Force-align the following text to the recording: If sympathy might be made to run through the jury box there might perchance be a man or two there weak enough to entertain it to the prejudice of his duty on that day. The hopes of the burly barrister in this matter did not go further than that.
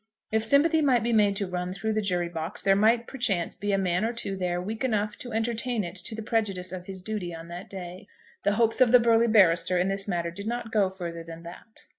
If 0.31 0.43
sympathy 0.43 0.81
might 0.81 1.03
be 1.03 1.13
made 1.13 1.35
to 1.35 1.45
run 1.45 1.73
through 1.73 1.93
the 1.93 2.01
jury 2.01 2.27
box 2.27 2.59
there 2.63 2.75
might 2.75 3.05
perchance 3.05 3.53
be 3.53 3.71
a 3.71 3.77
man 3.77 4.03
or 4.03 4.13
two 4.13 4.35
there 4.35 4.59
weak 4.59 4.83
enough 4.83 5.15
to 5.19 5.31
entertain 5.31 5.83
it 5.83 5.93
to 5.97 6.15
the 6.15 6.23
prejudice 6.23 6.71
of 6.71 6.87
his 6.87 7.03
duty 7.03 7.35
on 7.35 7.49
that 7.49 7.69
day. 7.69 8.07
The 8.41 8.53
hopes 8.53 8.81
of 8.81 8.91
the 8.91 8.99
burly 8.99 9.27
barrister 9.27 9.77
in 9.77 9.89
this 9.89 10.07
matter 10.07 10.31
did 10.31 10.47
not 10.47 10.71
go 10.71 10.89
further 10.89 11.23
than 11.23 11.43
that. 11.43 11.83